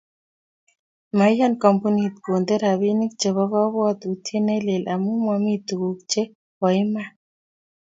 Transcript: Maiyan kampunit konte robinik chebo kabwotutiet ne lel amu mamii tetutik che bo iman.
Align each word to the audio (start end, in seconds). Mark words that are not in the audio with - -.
Maiyan 1.17 1.53
kampunit 1.63 2.13
konte 2.25 2.53
robinik 2.63 3.11
chebo 3.19 3.43
kabwotutiet 3.51 4.43
ne 4.45 4.55
lel 4.67 4.83
amu 4.93 5.11
mamii 5.25 5.61
tetutik 5.67 6.03
che 6.31 6.31
bo 6.59 6.67
iman. 6.83 7.09